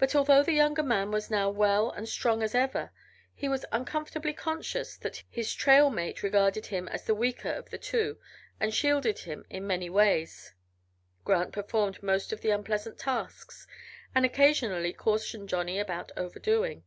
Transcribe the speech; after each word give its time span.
But 0.00 0.16
although 0.16 0.42
the 0.42 0.50
younger 0.50 0.82
man 0.82 1.12
was 1.12 1.30
now 1.30 1.48
as 1.48 1.56
well 1.56 1.90
and 1.92 2.08
strong 2.08 2.42
as 2.42 2.56
ever, 2.56 2.90
he 3.32 3.48
was 3.48 3.64
uncomfortably 3.70 4.32
conscious 4.32 4.96
that 4.96 5.22
his 5.30 5.54
trail 5.54 5.90
mate 5.90 6.24
regarded 6.24 6.66
him 6.66 6.88
as 6.88 7.04
the 7.04 7.14
weaker 7.14 7.48
of 7.52 7.70
the 7.70 7.78
two 7.78 8.18
and 8.58 8.74
shielded 8.74 9.20
him 9.20 9.44
in 9.48 9.64
many 9.64 9.88
ways. 9.88 10.54
Grant 11.24 11.52
performed 11.52 12.02
most 12.02 12.32
of 12.32 12.40
the 12.40 12.50
unpleasant 12.50 12.98
tasks, 12.98 13.68
and 14.12 14.24
occasionally 14.26 14.92
cautioned 14.92 15.48
Johnny 15.48 15.78
about 15.78 16.10
overdoing. 16.16 16.82